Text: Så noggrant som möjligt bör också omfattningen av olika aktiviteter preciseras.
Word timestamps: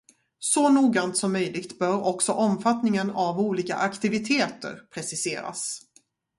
Så 0.39 0.69
noggrant 0.69 1.17
som 1.17 1.33
möjligt 1.33 1.79
bör 1.79 2.05
också 2.07 2.31
omfattningen 2.31 3.09
av 3.11 3.39
olika 3.39 3.75
aktiviteter 3.75 4.81
preciseras. 4.93 5.81